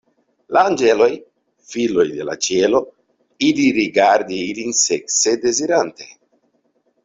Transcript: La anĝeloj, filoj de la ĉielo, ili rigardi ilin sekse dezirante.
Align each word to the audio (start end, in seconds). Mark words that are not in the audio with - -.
La 0.55 0.61
anĝeloj, 0.69 1.09
filoj 1.73 2.05
de 2.15 2.25
la 2.31 2.35
ĉielo, 2.47 2.81
ili 3.51 3.69
rigardi 3.79 4.43
ilin 4.49 4.77
sekse 4.83 5.39
dezirante. 5.49 6.13